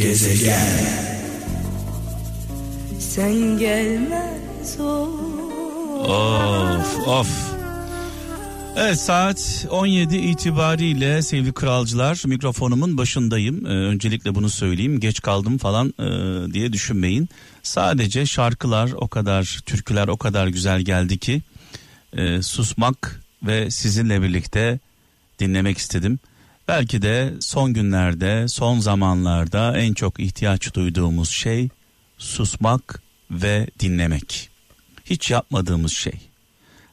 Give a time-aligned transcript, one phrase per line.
[0.00, 0.54] Gezegen
[2.98, 4.80] Sen gelmez
[6.00, 7.54] Of of.
[8.76, 13.66] Evet saat 17 itibariyle sevgili kralcılar mikrofonumun başındayım.
[13.66, 17.28] Ee, öncelikle bunu söyleyeyim geç kaldım falan e, diye düşünmeyin.
[17.62, 21.42] Sadece şarkılar o kadar türküler o kadar güzel geldi ki
[22.12, 24.78] e, susmak ve sizinle birlikte
[25.38, 26.18] dinlemek istedim.
[26.70, 31.68] Belki de son günlerde son zamanlarda en çok ihtiyaç duyduğumuz şey
[32.18, 34.50] susmak ve dinlemek.
[35.04, 36.20] Hiç yapmadığımız şey.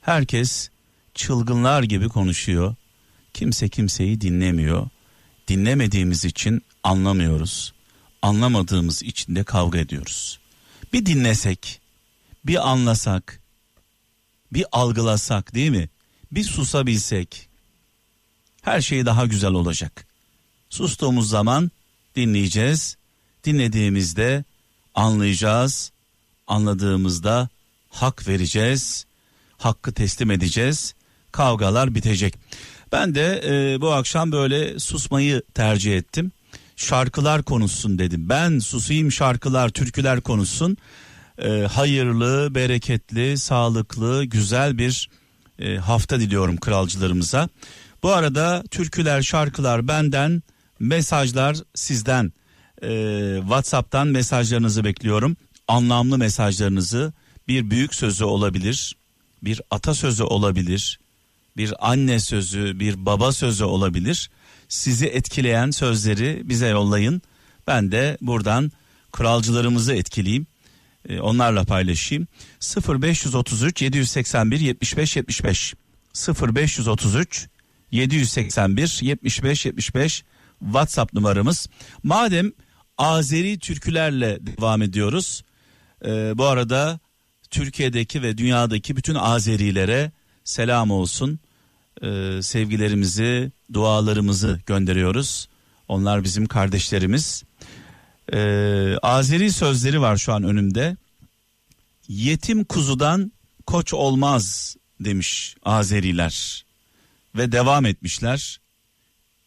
[0.02, 0.70] Herkes
[1.14, 2.76] çılgınlar gibi konuşuyor.
[3.34, 4.90] Kimse kimseyi dinlemiyor.
[5.48, 7.74] Dinlemediğimiz için anlamıyoruz.
[8.22, 10.40] Anlamadığımız için de kavga ediyoruz.
[10.94, 11.82] Bir dinlesek,
[12.46, 13.40] bir anlasak,
[14.54, 15.90] bir algılasak değil mi?
[16.32, 17.47] Bir susabilsek
[18.68, 20.06] her şey daha güzel olacak.
[20.70, 21.72] Sustuğumuz zaman
[22.16, 22.98] dinleyeceğiz.
[23.44, 24.44] Dinlediğimizde
[24.96, 25.92] anlayacağız.
[26.48, 27.50] Anladığımızda
[27.90, 29.06] hak vereceğiz.
[29.58, 30.94] Hakkı teslim edeceğiz
[31.32, 32.34] kavgalar bitecek.
[32.92, 36.32] Ben de e, bu akşam böyle susmayı tercih ettim.
[36.76, 38.30] Şarkılar konuşsun dedim.
[38.30, 40.78] Ben susayım şarkılar, türküler konuşsun.
[41.38, 45.10] E, hayırlı, bereketli, sağlıklı, güzel bir
[45.60, 47.50] e, hafta diliyorum kralcılarımıza.
[48.04, 50.44] Bu arada türküler, şarkılar benden,
[50.80, 52.34] mesajlar sizden.
[52.84, 52.90] E,
[53.42, 55.38] WhatsApp'tan mesajlarınızı bekliyorum.
[55.68, 57.14] Anlamlı mesajlarınızı
[57.48, 58.96] bir büyük sözü olabilir,
[59.44, 61.00] bir atasözü olabilir,
[61.58, 64.30] bir anne sözü, bir baba sözü olabilir.
[64.70, 67.22] Sizi etkileyen sözleri bize yollayın.
[67.68, 68.72] Ben de buradan
[69.12, 70.48] kralcılarımızı etkileyeyim.
[71.10, 72.28] Ee, onlarla paylaşayım.
[72.88, 75.74] 0533 781 75 75
[76.30, 77.48] 0533
[77.92, 80.24] 781 75 75
[80.60, 81.68] WhatsApp numaramız.
[82.04, 82.52] Madem
[82.98, 85.44] Azeri türkülerle devam ediyoruz.
[86.06, 87.00] E, bu arada
[87.50, 90.12] Türkiye'deki ve dünyadaki bütün Azerilere
[90.44, 91.40] selam olsun
[92.02, 95.48] e, sevgilerimizi, dualarımızı gönderiyoruz.
[95.88, 97.44] Onlar bizim kardeşlerimiz.
[98.34, 98.40] E,
[99.02, 100.98] Azeri sözleri var şu an önümde.
[102.08, 103.32] Yetim kuzudan
[103.66, 106.67] koç olmaz demiş Azeriler.
[107.38, 108.60] Ve devam etmişler.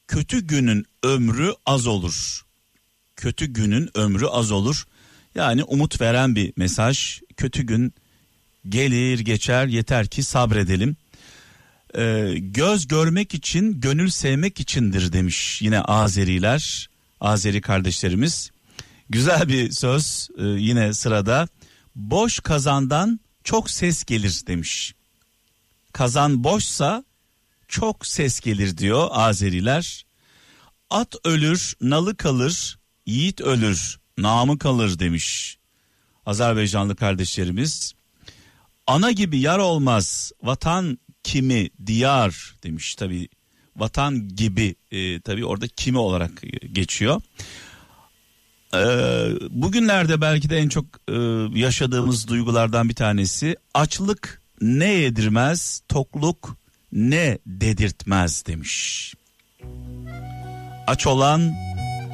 [0.08, 2.46] Kötü günün ömrü az olur.
[3.16, 4.86] Kötü günün ömrü az olur.
[5.34, 7.20] Yani umut veren bir mesaj.
[7.36, 7.94] Kötü gün
[8.68, 10.96] gelir geçer yeter ki sabredelim
[11.98, 16.90] e, göz görmek için gönül sevmek içindir demiş yine Azeriler
[17.20, 18.50] Azeri kardeşlerimiz
[19.10, 21.48] güzel bir söz e, yine sırada
[21.96, 24.94] boş kazandan çok ses gelir demiş
[25.92, 27.04] kazan boşsa
[27.70, 30.06] çok ses gelir diyor Azeriler.
[30.90, 35.58] At ölür nalı kalır yiğit ölür namı kalır demiş
[36.26, 37.92] Azerbaycanlı kardeşlerimiz.
[38.86, 42.94] Ana gibi yar olmaz vatan kimi diyar demiş.
[42.94, 43.28] Tabi
[43.76, 46.42] vatan gibi e, tabi orada kimi olarak
[46.72, 47.22] geçiyor.
[48.74, 48.80] E,
[49.50, 51.14] bugünlerde belki de en çok e,
[51.58, 56.59] yaşadığımız duygulardan bir tanesi açlık ne yedirmez tokluk
[56.92, 59.14] ne dedirtmez demiş.
[60.86, 61.52] Aç olan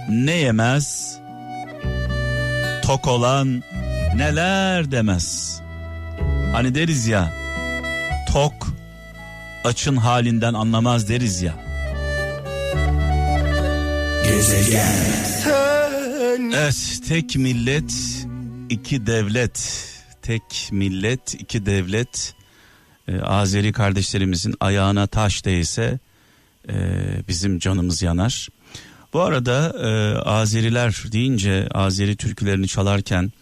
[0.08, 1.18] ne yemez
[2.82, 3.62] tok olan
[4.16, 5.60] neler demez.
[6.52, 7.32] Hani deriz ya
[8.32, 8.68] tok
[9.64, 11.54] açın halinden anlamaz deriz ya.
[14.24, 15.16] Gezegen
[16.54, 17.92] Evet tek millet
[18.70, 19.84] iki devlet
[20.22, 22.34] tek millet iki devlet
[23.08, 25.98] ee, Azeri kardeşlerimizin ayağına taş değse
[26.68, 26.74] e,
[27.28, 28.48] bizim canımız yanar.
[29.12, 33.32] Bu arada e, Azeriler deyince Azeri türkülerini çalarken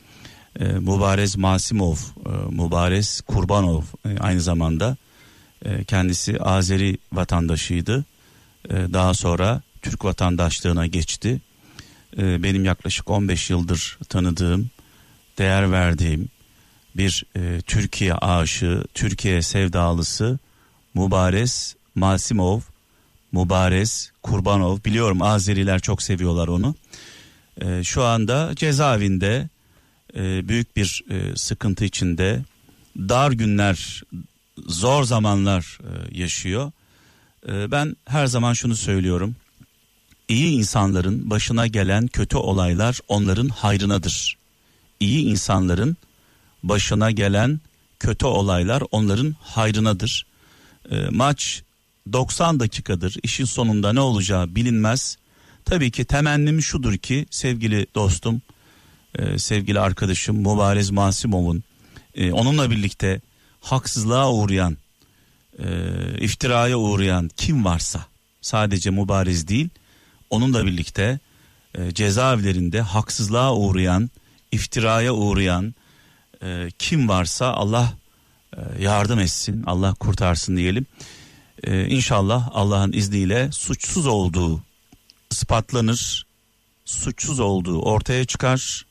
[0.61, 4.97] e, Mubarez Masimov, e, Mubarez Kurbanov e, aynı zamanda
[5.65, 8.05] e, kendisi Azeri vatandaşıydı.
[8.71, 11.41] E, daha sonra Türk vatandaşlığına geçti.
[12.19, 14.71] E, benim yaklaşık 15 yıldır tanıdığım,
[15.39, 16.28] değer verdiğim
[16.97, 17.25] bir
[17.67, 20.39] Türkiye aşığı, Türkiye sevdalısı
[20.95, 22.61] Mubares Masimov,
[23.33, 24.79] Mubares Kurbanov.
[24.85, 26.75] Biliyorum Azeriler çok seviyorlar onu.
[27.83, 29.49] Şu anda cezaevinde
[30.49, 31.05] büyük bir
[31.37, 32.43] sıkıntı içinde
[32.97, 34.03] dar günler
[34.67, 36.73] zor zamanlar e, yaşıyor.
[37.49, 39.37] E, ben her zaman şunu söylüyorum.
[40.29, 44.37] İyi insanların başına gelen kötü olaylar onların hayrınadır.
[45.01, 45.97] İyi insanların
[46.69, 47.61] başına gelen
[47.99, 50.27] kötü olaylar onların hayrınadır.
[50.91, 51.63] E, maç
[52.13, 53.16] 90 dakikadır.
[53.22, 55.16] İşin sonunda ne olacağı bilinmez.
[55.65, 58.43] Tabii ki temennim şudur ki sevgili dostum,
[59.19, 61.65] e, sevgili arkadaşım Mübarez Masimov'un
[62.15, 63.21] e, onunla birlikte
[63.60, 64.77] haksızlığa uğrayan,
[65.59, 65.67] e,
[66.21, 68.07] iftiraya uğrayan kim varsa
[68.41, 69.69] sadece Mübarez değil,
[70.31, 71.19] onunla birlikte
[71.75, 74.10] e, cezaevlerinde haksızlığa uğrayan,
[74.53, 75.75] iftiraya uğrayan
[76.45, 77.93] e, kim varsa Allah
[78.57, 80.87] e, yardım etsin, Allah kurtarsın diyelim.
[81.65, 84.63] E, inşallah Allah'ın izniyle suçsuz olduğu
[85.31, 86.27] ispatlanır,
[86.85, 88.87] suçsuz olduğu ortaya çıkar.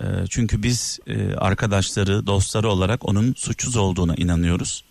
[0.00, 4.84] E, çünkü biz e, arkadaşları, dostları olarak onun suçsuz olduğuna inanıyoruz.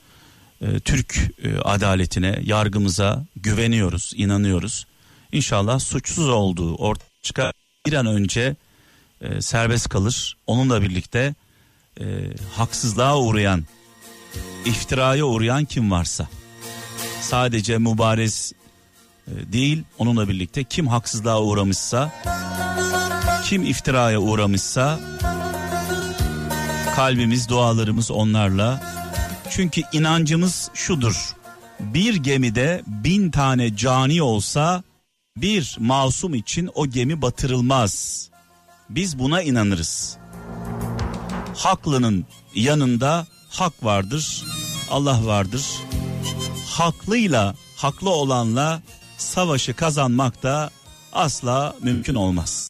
[0.61, 4.85] E, Türk e, adaletine, yargımıza güveniyoruz, inanıyoruz.
[5.31, 7.53] İnşallah suçsuz olduğu ortaya çıkar.
[7.85, 8.55] Bir an önce
[9.21, 10.37] e, serbest kalır.
[10.47, 11.35] Onunla birlikte
[11.99, 12.05] e,
[12.55, 13.63] haksızlığa uğrayan,
[14.65, 16.27] iftiraya uğrayan kim varsa.
[17.21, 18.51] Sadece mübarez
[19.27, 22.11] e, değil onunla birlikte kim haksızlığa uğramışsa,
[23.43, 24.99] kim iftiraya uğramışsa
[26.95, 28.95] kalbimiz, dualarımız onlarla.
[29.49, 31.35] Çünkü inancımız şudur.
[31.79, 34.83] Bir gemide bin tane cani olsa
[35.37, 38.25] bir masum için o gemi batırılmaz.
[38.89, 40.17] Biz buna inanırız.
[41.55, 42.25] Haklının
[42.55, 44.43] yanında hak vardır,
[44.91, 45.65] Allah vardır.
[46.69, 48.81] Haklıyla, haklı olanla
[49.17, 50.69] savaşı kazanmak da
[51.13, 52.69] asla mümkün olmaz.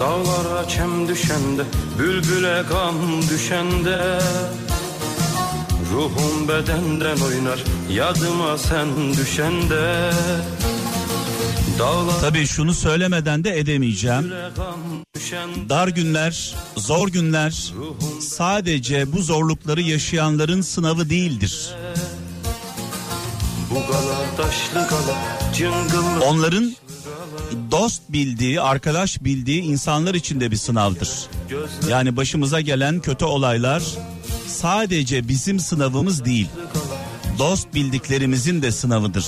[0.00, 1.62] Dağlara çem düşende,
[1.98, 4.18] bülbüle gam düşende
[5.92, 10.10] Ruhum bedenden oynar, yadıma sen düşende
[12.20, 14.32] Tabii şunu söylemeden de edemeyeceğim.
[15.68, 17.72] Dar günler, zor günler
[18.20, 21.74] sadece bu zorlukları yaşayanların sınavı değildir.
[26.24, 26.76] Onların
[27.70, 31.10] dost bildiği, arkadaş bildiği insanlar için de bir sınavdır.
[31.88, 33.82] Yani başımıza gelen kötü olaylar
[34.46, 36.48] sadece bizim sınavımız değil.
[37.38, 39.26] Dost bildiklerimizin de sınavıdır.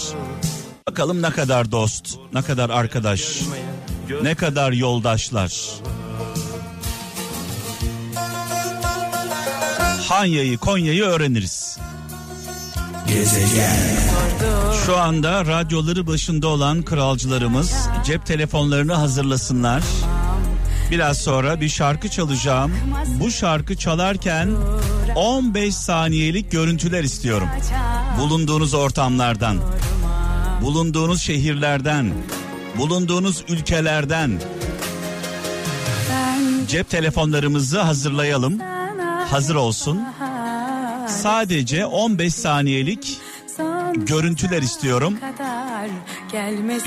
[0.99, 3.43] Bakalım ne kadar dost, ne kadar arkadaş,
[4.23, 5.53] ne kadar yoldaşlar.
[10.09, 11.79] Hanya'yı, Konya'yı öğreniriz.
[13.09, 13.77] Gezegen.
[14.87, 19.83] Şu anda radyoları başında olan kralcılarımız cep telefonlarını hazırlasınlar.
[20.91, 22.73] Biraz sonra bir şarkı çalacağım.
[23.21, 24.50] Bu şarkı çalarken
[25.15, 27.49] 15 saniyelik görüntüler istiyorum.
[28.19, 29.59] Bulunduğunuz ortamlardan,
[30.63, 32.13] bulunduğunuz şehirlerden,
[32.77, 34.41] bulunduğunuz ülkelerden
[36.69, 38.61] cep telefonlarımızı hazırlayalım.
[39.31, 40.01] Hazır olsun.
[41.09, 43.19] Sadece 15 saniyelik
[43.95, 45.19] görüntüler istiyorum.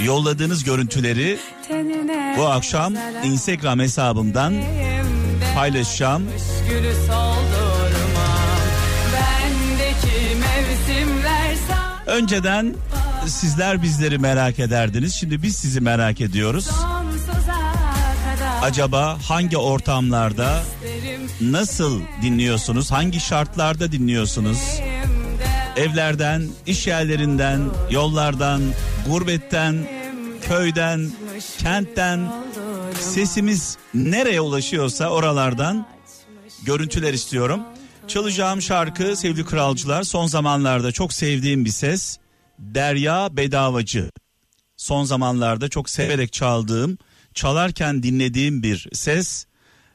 [0.04, 1.38] Yolladığınız görüntüleri
[2.38, 4.54] bu akşam Instagram hesabımdan
[5.56, 6.24] paylaşacağım.
[12.06, 12.76] Önceden
[13.28, 15.14] sizler bizleri merak ederdiniz.
[15.14, 16.70] Şimdi biz sizi merak ediyoruz.
[18.62, 20.64] Acaba hangi ortamlarda
[21.42, 22.92] nasıl dinliyorsunuz?
[22.92, 24.58] Hangi şartlarda dinliyorsunuz?
[25.76, 28.62] Evlerden, iş yerlerinden, yollardan,
[29.08, 29.88] gurbetten,
[30.42, 31.12] köyden,
[31.58, 32.34] kentten
[33.00, 35.88] sesimiz nereye ulaşıyorsa oralardan
[36.66, 37.62] görüntüler istiyorum.
[38.08, 42.21] Çalacağım şarkı sevgili kralcılar son zamanlarda çok sevdiğim bir ses.
[42.62, 44.12] Derya Bedavacı.
[44.78, 46.98] Son zamanlarda çok severek çaldığım,
[47.34, 49.46] çalarken dinlediğim bir ses.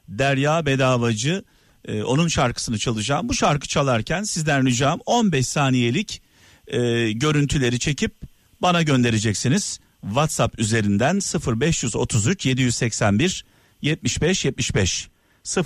[0.07, 1.43] Derya Bedavacı.
[1.85, 3.29] Ee, onun şarkısını çalacağım.
[3.29, 6.21] Bu şarkı çalarken sizden ricam 15 saniyelik
[6.67, 8.15] e, görüntüleri çekip
[8.61, 9.79] bana göndereceksiniz.
[10.01, 11.19] WhatsApp üzerinden
[11.61, 13.45] 0533 781
[13.81, 15.09] 75 75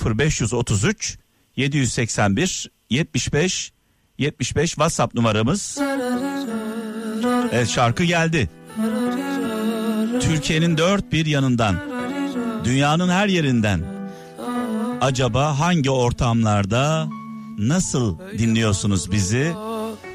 [0.06, 1.18] 0533
[1.56, 3.72] 781 75
[4.18, 5.78] 75 WhatsApp numaramız.
[7.52, 8.50] Evet şarkı geldi.
[10.22, 11.76] Türkiye'nin dört bir yanından,
[12.64, 13.82] dünyanın her yerinden.
[15.02, 17.08] Acaba hangi ortamlarda
[17.58, 19.54] nasıl dinliyorsunuz bizi?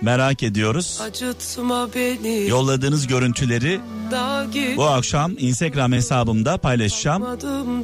[0.02, 1.00] Merak ediyoruz.
[2.49, 3.81] Yolladığınız görüntüleri
[4.76, 7.25] bu akşam Instagram hesabımda paylaşacağım.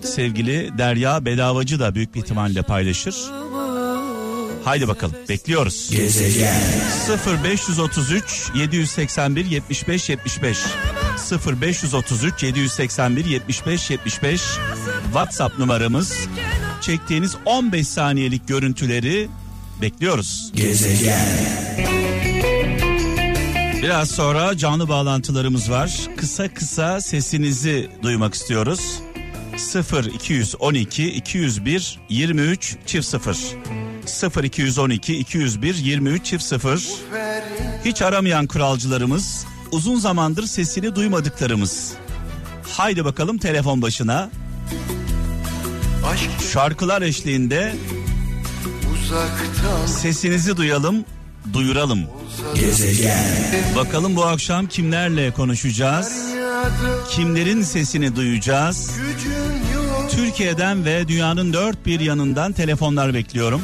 [0.02, 3.14] Sevgili Derya Bedavacı da büyük bir ihtimalle paylaşır.
[4.64, 5.90] Haydi bakalım bekliyoruz.
[5.90, 6.60] Gezegen.
[7.44, 10.58] 0533 781 75 75
[11.46, 14.42] 0533 781 75 75
[15.04, 16.12] WhatsApp numaramız.
[16.80, 19.28] Çektiğiniz 15 saniyelik görüntüleri
[19.82, 20.52] bekliyoruz.
[20.54, 21.28] Gezegen.
[23.82, 26.00] Biraz sonra canlı bağlantılarımız var.
[26.16, 28.80] Kısa kısa sesinizi duymak istiyoruz.
[29.56, 33.36] 0 212 201 23 çift 0
[34.06, 36.88] 0 212 201 23 çift 0
[37.84, 41.92] Hiç aramayan kuralcılarımız uzun zamandır sesini duymadıklarımız.
[42.68, 44.30] Haydi bakalım telefon başına.
[46.52, 47.74] Şarkılar eşliğinde
[49.86, 51.04] sesinizi duyalım,
[51.52, 52.00] duyuralım.
[52.54, 53.24] Gezegen.
[53.76, 56.12] Bakalım bu akşam kimlerle konuşacağız?
[57.10, 58.90] Kimlerin sesini duyacağız?
[60.10, 63.62] Türkiye'den ve dünyanın dört bir yanından telefonlar bekliyorum.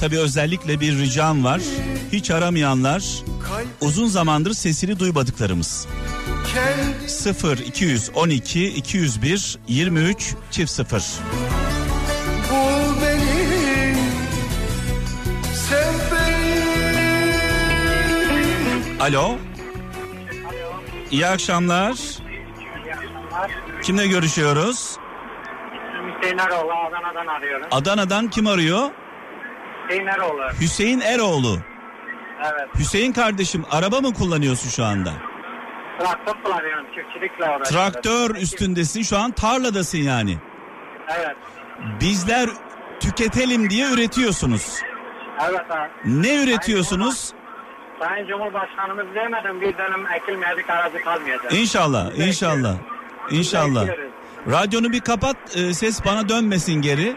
[0.00, 1.60] Tabi özellikle bir ricam var.
[2.12, 3.04] Hiç aramayanlar
[3.80, 5.86] uzun zamandır sesini duymadıklarımız.
[6.54, 11.02] kendi 0 212 201 23 çift 0.
[12.50, 13.96] bul beni
[15.54, 17.40] sev beni
[19.02, 19.36] Alo.
[21.10, 21.96] İyi akşamlar.
[23.82, 24.96] Kimle görüşüyoruz?
[26.18, 27.66] Hüseyin Eroğlu Adana'dan arıyorum.
[27.70, 28.90] Adana'dan kim arıyor?
[29.90, 30.42] Hüseyin Eroğlu.
[30.60, 31.58] Hüseyin Eroğlu.
[32.42, 32.68] Evet.
[32.78, 35.12] Hüseyin kardeşim araba mı kullanıyorsun şu anda?
[35.98, 36.86] Traktör kullanıyorum.
[36.94, 37.64] Çiftçilikle uğraşıyorum.
[37.64, 40.38] Traktör üstündesin şu an tarladasın yani.
[41.08, 41.36] Evet.
[42.00, 42.48] Bizler
[43.00, 44.80] tüketelim diye üretiyorsunuz.
[45.48, 45.88] Evet abi.
[46.04, 47.32] Ne üretiyorsunuz?
[48.00, 51.52] Sayın Cumhurbaşkanımız demedim bir dönem ekilmedik aracı kalmayacak.
[51.52, 52.74] İnşallah, inşallah.
[53.30, 53.86] İnşallah.
[54.50, 57.16] Radyonu bir kapat, e, ses bana dönmesin geri.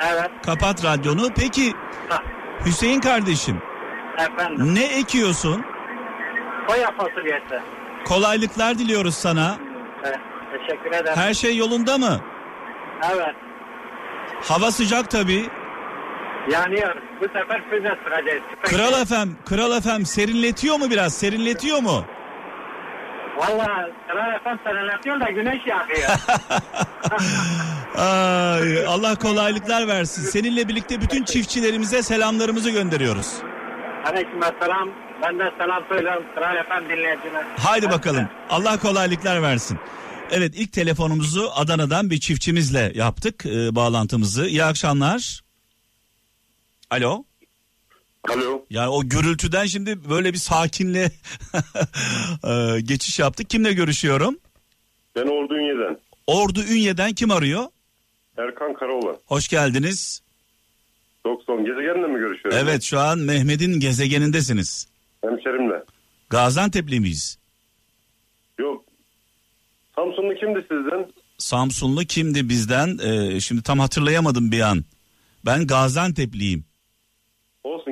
[0.00, 0.30] Evet.
[0.46, 1.30] Kapat radyonu.
[1.36, 1.72] Peki
[2.08, 2.22] Hah,
[2.66, 3.62] Hüseyin kardeşim,
[4.18, 4.74] Efendim.
[4.74, 5.64] ne ekiyorsun?
[6.66, 7.60] Koya fasulyesi.
[8.04, 9.56] Kolaylıklar diliyoruz sana.
[10.04, 10.18] Evet.
[10.52, 11.16] Teşekkür ederim.
[11.16, 12.20] Her şey yolunda mı?
[13.14, 13.34] Evet.
[14.42, 15.46] Hava sıcak tabii.
[16.50, 16.94] Yanıyor.
[17.20, 18.42] Bu sefer füze süreceğiz.
[18.62, 21.14] Kral efem, kral efem serinletiyor mu biraz?
[21.14, 22.04] Serinletiyor mu?
[23.36, 26.10] Valla Kral Efem serinletiyor da güneş yakıyor.
[27.98, 30.22] Ay, Allah kolaylıklar versin.
[30.22, 33.32] Seninle birlikte bütün çiftçilerimize selamlarımızı gönderiyoruz.
[34.06, 34.88] Aleyküm selam.
[35.22, 37.44] Ben de selam söylüyorum Kral Efem dinleyiciler.
[37.58, 38.28] Haydi bakalım.
[38.50, 39.78] Allah kolaylıklar versin.
[40.30, 44.46] Evet ilk telefonumuzu Adana'dan bir çiftçimizle yaptık e, bağlantımızı.
[44.46, 45.40] İyi akşamlar.
[46.90, 47.24] Alo.
[48.28, 48.64] Alo.
[48.70, 51.02] Yani o gürültüden şimdi böyle bir sakinle
[52.44, 53.50] e, geçiş yaptık.
[53.50, 54.38] Kimle görüşüyorum?
[55.16, 55.98] Ben Ordu Ünye'den.
[56.26, 57.64] Ordu Ünye'den kim arıyor?
[58.38, 59.16] Erkan Karaoğlan.
[59.26, 60.22] Hoş geldiniz.
[61.26, 62.60] 90 gezegenle mi görüşüyoruz?
[62.62, 64.88] Evet şu an Mehmet'in gezegenindesiniz.
[65.24, 65.84] Hemşerimle.
[66.30, 67.38] Gaziantep'li miyiz?
[68.58, 68.84] Yok.
[69.96, 71.06] Samsunlu kimdi sizden?
[71.38, 72.98] Samsunlu kimdi bizden?
[72.98, 74.84] Ee, şimdi tam hatırlayamadım bir an.
[75.46, 76.64] Ben Gaziantep'liyim.
[77.64, 77.90] Olsun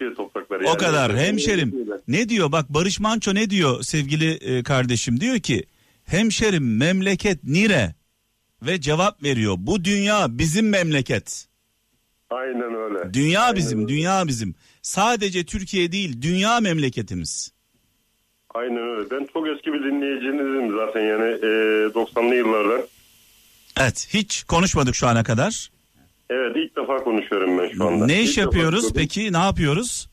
[0.00, 0.64] Türkiye toprakları.
[0.64, 0.78] O yani.
[0.78, 1.88] kadar Evet, hemşerim.
[2.08, 5.64] Ne diyor bak Barış Manço ne diyor sevgili e, kardeşim diyor ki
[6.04, 7.94] hemşerim memleket nire
[8.62, 11.46] ve cevap veriyor bu dünya bizim memleket.
[12.30, 13.14] Aynen öyle.
[13.14, 13.88] Dünya Aynen bizim öyle.
[13.88, 14.54] dünya bizim.
[14.82, 17.52] Sadece Türkiye değil dünya memleketimiz.
[18.54, 19.10] Aynen öyle.
[19.10, 21.46] Ben çok eski bir dinleyicinizim zaten yani e,
[21.94, 22.82] 90'lı yıllardan.
[23.80, 25.70] Evet hiç konuşmadık şu ana kadar.
[26.30, 28.06] Evet ilk defa konuşuyorum ben şu anda.
[28.06, 30.08] Ne iş yapıyoruz peki ne yapıyoruz?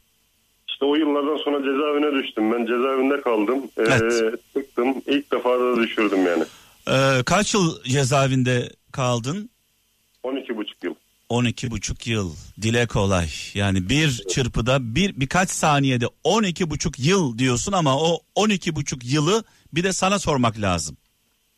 [0.70, 2.52] İşte o yıllardan sonra cezaevine düştüm.
[2.54, 3.58] Ben cezaevinde kaldım.
[3.78, 4.40] E, Evet.
[4.54, 4.94] Çıktım.
[5.08, 6.44] İlk defa da düşürdüm yani.
[6.90, 9.50] Ee, kaç yıl cezaevinde kaldın?
[10.24, 10.94] 12 buçuk yıl.
[11.30, 12.32] 12 buçuk yıl
[12.62, 13.28] dile kolay.
[13.54, 19.44] Yani bir çırpıda bir birkaç saniyede 12 buçuk yıl diyorsun ama o 12 buçuk yılı
[19.74, 20.98] bir de sana sormak lazım.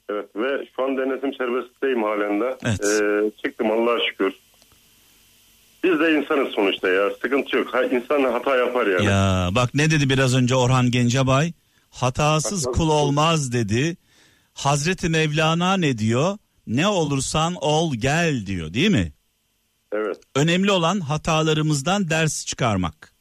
[0.09, 2.57] Evet ve şu an denetim serbestteyim halen de.
[2.65, 3.01] Evet.
[3.01, 4.33] Ee, çıktım Allah'a şükür.
[5.83, 7.09] Biz de insanız sonuçta ya.
[7.21, 7.73] Sıkıntı yok.
[7.73, 9.05] Ha, insan hata yapar yani.
[9.05, 11.53] Ya bak ne dedi biraz önce Orhan Gencebay?
[11.89, 13.97] Hatasız kul olmaz dedi.
[14.53, 16.37] Hazreti Mevlana ne diyor?
[16.67, 19.13] Ne olursan ol gel diyor değil mi?
[19.93, 20.17] Evet.
[20.35, 23.13] Önemli olan hatalarımızdan ders çıkarmak.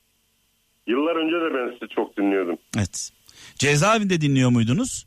[0.87, 2.59] Yıllar önce de ben sizi çok dinliyordum.
[2.77, 3.11] Evet.
[3.59, 5.07] Cezaevinde dinliyor muydunuz?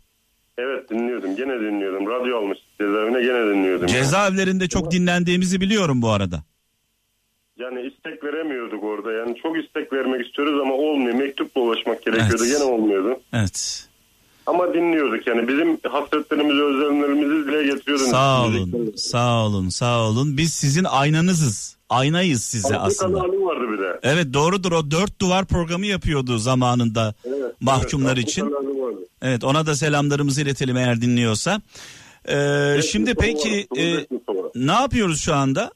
[0.58, 1.36] Evet dinliyordum.
[1.36, 2.08] Gene dinliyordum.
[2.08, 3.88] Radyo almış cezaevine gene dinliyordum.
[3.88, 6.43] Cezaevlerinde çok dinlendiğimizi biliyorum bu arada.
[7.62, 9.12] Yani istek veremiyorduk orada.
[9.12, 11.15] Yani çok istek vermek istiyoruz ama olmuyor.
[11.15, 12.44] Mektupla ulaşmak gerekiyordu.
[12.46, 12.58] Evet.
[12.58, 13.20] Gene olmuyordu.
[13.34, 13.88] Evet.
[14.46, 15.48] Ama dinliyorduk yani.
[15.48, 18.12] Bizim hasretlerimizi, özlemlerimizi dile getiriyordunuz.
[18.12, 20.38] Sağ olun, sağ olun, sağ olun.
[20.38, 21.77] Biz sizin aynanızız.
[21.89, 23.20] Aynayız size Ama aslında.
[23.20, 24.00] kanalı vardı bir de.
[24.03, 28.53] Evet doğrudur o dört duvar programı yapıyordu zamanında Evet, mahkumlar evet, için.
[29.22, 31.62] Evet ona da selamlarımızı iletelim eğer dinliyorsa.
[32.30, 34.06] Ee, şimdi Mustafa peki e,
[34.56, 35.72] ne yapıyoruz şu anda?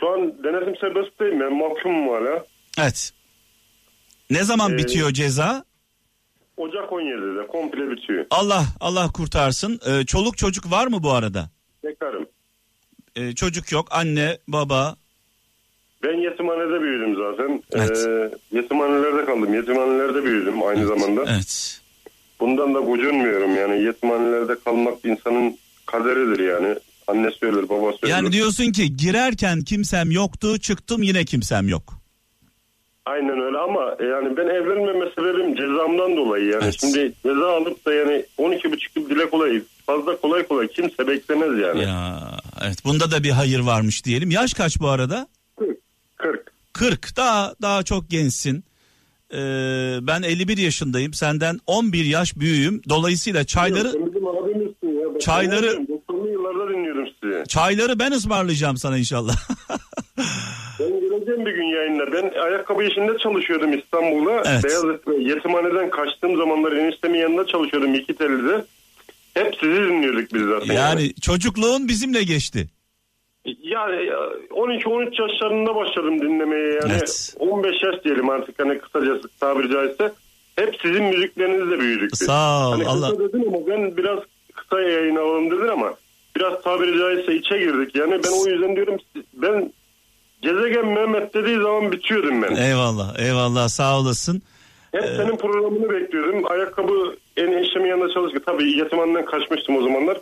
[0.00, 2.44] Şu an denetim serbestteyim ben mahkumum hala.
[2.80, 3.12] Evet.
[4.30, 5.64] Ne zaman Ee, bitiyor ceza?
[6.56, 8.26] Ocak 17'de komple bitiyor.
[8.30, 9.80] Allah Allah kurtarsın.
[9.86, 11.50] Ee, çoluk çocuk var mı bu arada?
[11.84, 12.26] Bekarım.
[13.16, 13.88] Ee, çocuk yok.
[13.90, 14.96] Anne, baba.
[16.02, 17.62] Ben yetimhanede büyüdüm zaten.
[17.72, 18.06] Evet.
[18.08, 19.54] Ee, yetimhanelerde kaldım.
[19.54, 21.24] Yetimhanelerde büyüdüm aynı zamanda.
[21.34, 21.80] Evet.
[22.40, 23.82] Bundan da gocunmuyorum yani.
[23.82, 26.74] Yetimhanelerde kalmak insanın kaderidir yani.
[27.08, 28.12] Annesi ölür, babası ölür.
[28.12, 31.94] Yani diyorsun ki girerken kimsem yoktu, çıktım yine kimsem yok.
[33.06, 36.64] Aynen öyle ama yani ben evlenmeme sebebim cezamdan dolayı yani.
[36.64, 36.76] Evet.
[36.80, 41.58] Şimdi ceza alıp da yani 12 buçuk yıl dile kolay fazla kolay kolay kimse beklemez
[41.60, 41.82] yani.
[41.82, 42.20] Ya
[42.62, 44.30] evet bunda da bir hayır varmış diyelim.
[44.30, 45.28] Yaş kaç bu arada?
[46.16, 46.52] 40.
[46.72, 47.16] 40.
[47.16, 48.64] Daha daha çok gençsin.
[49.32, 49.36] Ee,
[50.02, 51.12] ben 51 yaşındayım.
[51.12, 52.82] Senden 11 yaş büyüğüm.
[52.88, 55.18] Dolayısıyla çayları ya.
[55.20, 56.72] Çayları- sana diyorum, 90'lı yıllarda
[57.38, 57.48] sizi.
[57.48, 59.34] çayları ben ısmarlayacağım sana inşallah.
[60.80, 62.12] Ben geleceğim bir gün yayınla.
[62.12, 64.42] Ben ayakkabı işinde çalışıyordum İstanbul'da.
[64.46, 64.64] Evet.
[64.64, 68.64] Beyazıt yetimhaneden kaçtığım zamanlar eniştemin yanında çalışıyordum iki telide.
[69.34, 70.74] Hep sizi dinliyorduk biz zaten.
[70.74, 72.66] yani çocukluğun bizimle geçti.
[73.44, 74.16] Yani ya,
[74.50, 76.92] 12-13 yaşlarında başladım dinlemeye yani.
[76.92, 77.34] Evet.
[77.38, 80.12] 15 yaş diyelim artık hani kısacası tabiri caizse.
[80.56, 82.18] Hep sizin müziklerinizle büyüdük biz.
[82.18, 84.18] Sağ ol, Hani Allah- dedin ama ben biraz
[84.54, 85.94] kısa yayın alalım dedin ama
[86.38, 87.96] biraz tabiri caizse içe girdik.
[87.96, 88.96] Yani ben o yüzden diyorum
[89.34, 89.72] ben
[90.42, 92.56] Gezegen Mehmet dediği zaman bitiyordum ben.
[92.56, 94.42] Eyvallah eyvallah sağ olasın.
[94.92, 96.50] Hep senin programını bekliyordum.
[96.50, 98.46] Ayakkabı en eşimin yanında çalıştık.
[98.46, 100.18] Tabii yetimhaneden kaçmıştım o zamanlar.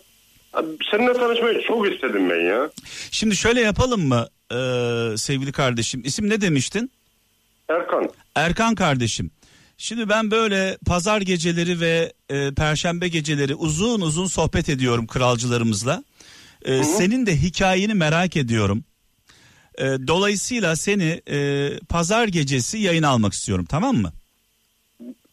[0.52, 2.70] Abi, Seninle tanışmayı çok istedim ben ya.
[3.10, 6.02] Şimdi şöyle yapalım mı ee, sevgili kardeşim?
[6.04, 6.90] İsim ne demiştin?
[7.68, 8.10] Erkan.
[8.34, 9.30] Erkan kardeşim.
[9.78, 16.04] Şimdi ben böyle pazar geceleri ve e, perşembe geceleri uzun uzun sohbet ediyorum kralcılarımızla.
[16.64, 18.84] E, senin de hikayeni merak ediyorum.
[19.78, 24.12] E, dolayısıyla seni e, pazar gecesi yayın almak istiyorum tamam mı?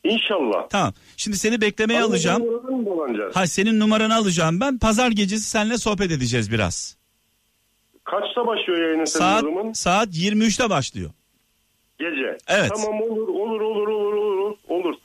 [0.03, 0.69] İnşallah.
[0.69, 0.93] Tamam.
[1.17, 2.41] Şimdi seni beklemeye alacağım.
[2.43, 3.35] Mı dolanacağız?
[3.35, 4.77] Ha senin numaranı alacağım ben.
[4.79, 6.97] Pazar gecesi seninle sohbet edeceğiz biraz.
[8.03, 9.71] Kaçta başlıyor yayının senin Saat zaman?
[9.73, 11.11] saat 23'te başlıyor.
[11.99, 12.37] Gece.
[12.47, 12.71] Evet.
[12.75, 14.02] Tamam olur olur olur olur.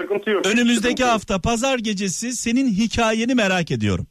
[0.09, 0.47] Sıkıntı yok.
[0.47, 1.11] Önümüzdeki Sıkıntı yok.
[1.11, 4.07] hafta pazar gecesi senin hikayeni merak ediyorum.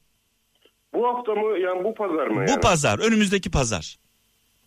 [0.94, 2.62] Bu hafta mı yani bu pazar mı Bu yani?
[2.62, 3.98] pazar, önümüzdeki pazar.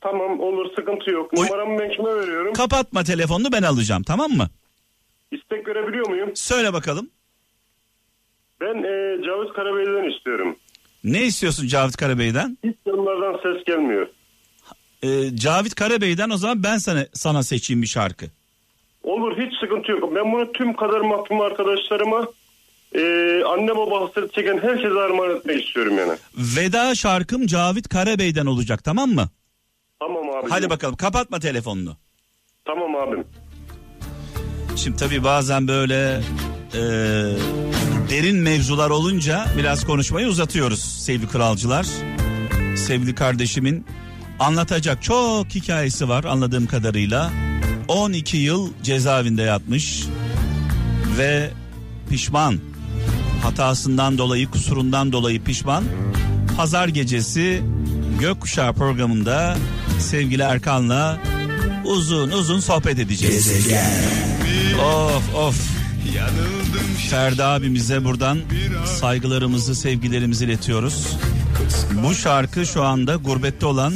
[0.00, 1.32] Tamam olur sıkıntı yok.
[1.32, 2.52] Numaramı ben kime veriyorum?
[2.52, 4.48] Kapatma telefonunu ben alacağım tamam mı?
[5.32, 6.30] İstek görebiliyor muyum?
[6.34, 7.10] Söyle bakalım.
[8.60, 10.56] Ben e, Cavit Karabey'den istiyorum.
[11.04, 12.58] Ne istiyorsun Cavit Karabey'den?
[12.64, 14.08] Hiç yanlardan ses gelmiyor.
[15.02, 18.26] Ee, Cavit Karabey'den o zaman ben sana sana seçeyim bir şarkı.
[19.02, 20.14] Olur hiç sıkıntı yok.
[20.14, 22.26] Ben bunu tüm kadar mahkum arkadaşlarıma
[22.94, 23.00] e,
[23.44, 26.12] anne baba hasret çeken herkese armağan etmek istiyorum yani.
[26.36, 29.28] Veda şarkım Cavit Karabey'den olacak tamam mı?
[30.00, 30.50] Tamam abi.
[30.50, 31.96] Hadi bakalım kapatma telefonunu.
[32.64, 33.24] Tamam abim.
[34.76, 36.20] Şimdi tabii bazen böyle
[36.74, 36.80] e,
[38.10, 41.86] derin mevzular olunca biraz konuşmayı uzatıyoruz sevgili kralcılar.
[42.76, 43.86] Sevgili kardeşimin
[44.38, 47.30] anlatacak çok hikayesi var anladığım kadarıyla.
[47.90, 50.04] 12 yıl cezaevinde yatmış
[51.18, 51.50] ve
[52.10, 52.58] pişman.
[53.42, 55.84] Hatasından dolayı, kusurundan dolayı pişman.
[56.56, 57.62] Pazar gecesi
[58.20, 59.56] Gökkuşağı programında
[59.98, 61.18] sevgili Erkan'la
[61.84, 63.48] uzun uzun sohbet edeceğiz.
[63.48, 63.90] Gezegen.
[64.78, 65.70] Of of.
[67.10, 68.38] Ferdi abimize buradan
[69.00, 71.06] saygılarımızı, sevgilerimizi iletiyoruz.
[72.04, 73.92] Bu şarkı şu anda gurbette olan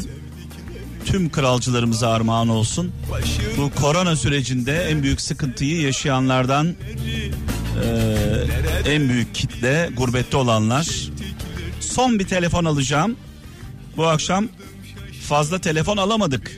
[1.05, 2.93] tüm kralcılarımıza armağan olsun.
[3.59, 6.75] Bu korona sürecinde en büyük sıkıntıyı yaşayanlardan eee,
[8.95, 10.87] en büyük kitle gurbette olanlar.
[11.81, 13.17] Son bir telefon alacağım.
[13.97, 14.49] Bu akşam
[15.29, 16.51] fazla telefon alamadık.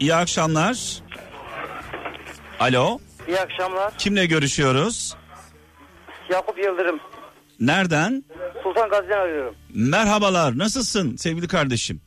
[0.00, 0.78] İyi akşamlar.
[2.60, 2.98] Alo.
[3.28, 3.98] İyi akşamlar.
[3.98, 5.14] Kimle görüşüyoruz?
[6.30, 7.00] Yakup Yıldırım.
[7.60, 8.24] Nereden?
[8.62, 9.54] Sultan Gazi'den arıyorum.
[9.74, 10.58] Merhabalar.
[10.58, 12.00] Nasılsın sevgili kardeşim?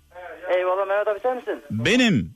[0.58, 1.62] Eyvallah Mehmet abi sen misin?
[1.72, 2.36] Benim.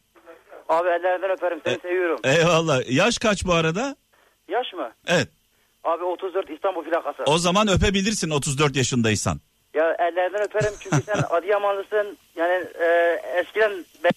[0.69, 2.19] Abi ellerinden öperim seni seviyorum.
[2.23, 2.91] Eyvallah.
[2.91, 3.95] Yaş kaç bu arada?
[4.49, 4.91] Yaş mı?
[5.07, 5.27] Evet.
[5.83, 7.23] Abi 34 İstanbul plakası.
[7.25, 9.41] O zaman öpebilirsin 34 yaşındaysan.
[9.73, 12.17] Ya ellerinden öperim çünkü sen Adıyamanlısın.
[12.35, 14.11] Yani e, eskiden ben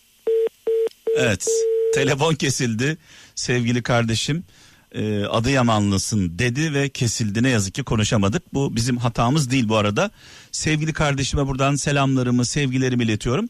[1.16, 1.46] Evet.
[1.94, 2.96] Telefon kesildi
[3.34, 4.44] sevgili kardeşim.
[4.94, 7.42] Ee, Adıyamanlısın dedi ve kesildi.
[7.42, 8.54] Ne yazık ki konuşamadık.
[8.54, 10.10] Bu bizim hatamız değil bu arada.
[10.52, 13.48] Sevgili kardeşime buradan selamlarımı, sevgilerimi iletiyorum.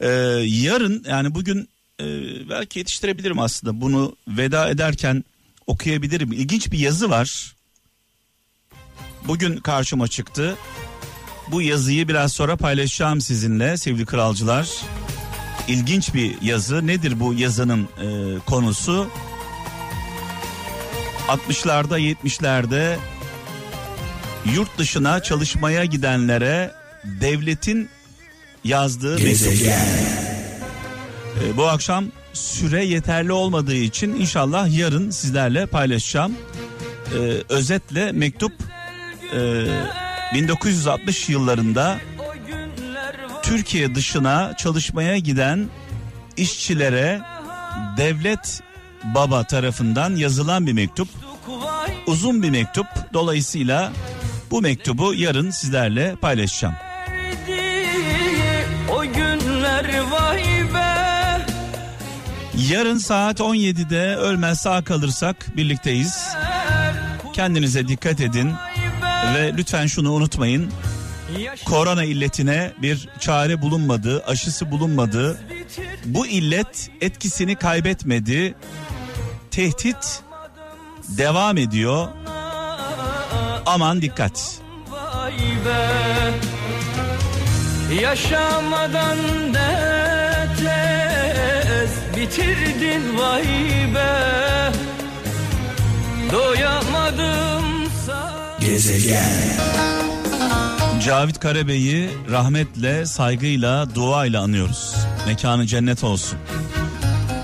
[0.00, 0.08] Ee,
[0.44, 1.68] yarın yani bugün
[2.02, 3.80] e, belki yetiştirebilirim aslında.
[3.80, 5.24] Bunu veda ederken
[5.66, 6.32] okuyabilirim.
[6.32, 7.56] İlginç bir yazı var.
[9.24, 10.56] Bugün karşıma çıktı.
[11.48, 14.68] Bu yazıyı biraz sonra paylaşacağım sizinle sevgili kralcılar.
[15.68, 16.86] İlginç bir yazı.
[16.86, 19.10] Nedir bu yazının e, konusu?
[21.28, 22.96] 60'larda 70'lerde
[24.54, 26.72] yurt dışına çalışmaya gidenlere
[27.04, 27.88] devletin
[28.64, 30.21] yazdığı mektup.
[31.40, 36.32] Ee, bu akşam süre yeterli olmadığı için inşallah yarın sizlerle paylaşacağım.
[37.14, 37.18] Ee,
[37.48, 38.52] özetle mektup
[39.34, 39.64] e,
[40.34, 41.98] 1960 yıllarında
[43.42, 45.68] Türkiye dışına çalışmaya giden
[46.36, 47.20] işçilere
[47.96, 48.60] devlet
[49.04, 51.08] baba tarafından yazılan bir mektup.
[52.06, 52.86] Uzun bir mektup.
[53.12, 53.92] Dolayısıyla
[54.50, 56.74] bu mektubu yarın sizlerle paylaşacağım.
[62.72, 66.28] Yarın saat 17'de ölmez sağ kalırsak birlikteyiz.
[67.32, 68.52] Kendinize dikkat edin
[69.34, 70.72] ve lütfen şunu unutmayın.
[71.64, 75.40] Korona illetine bir çare bulunmadı, aşısı bulunmadı.
[76.04, 78.54] Bu illet etkisini kaybetmedi.
[79.50, 80.22] Tehdit
[81.08, 82.08] devam ediyor.
[83.66, 84.60] Aman dikkat.
[88.00, 89.18] Yaşamadan
[89.52, 89.91] tez
[92.22, 93.44] bitirdin vay
[93.94, 94.72] be
[96.32, 97.64] Doyamadım
[98.06, 99.22] sana Gezegen.
[101.06, 104.94] Cavit Karabey'i rahmetle, saygıyla, duayla anıyoruz.
[105.26, 106.38] Mekanı cennet olsun.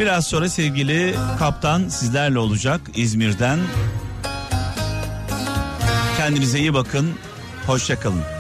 [0.00, 3.58] Biraz sonra sevgili kaptan sizlerle olacak İzmir'den.
[6.16, 7.10] Kendinize iyi bakın.
[7.66, 8.37] Hoşçakalın.